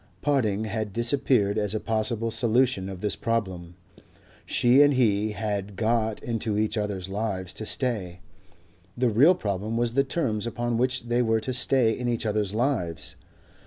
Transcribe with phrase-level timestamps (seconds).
[0.23, 3.75] Parting had disappeared as a possible solution of this problem.
[4.47, 8.19] She and he had got into each other's lives to stay:
[8.97, 12.55] the real problem was the terms upon which they were to stay in each other's
[12.55, 13.15] lives.